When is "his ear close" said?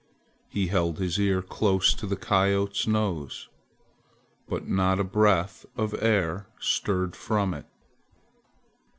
0.97-1.93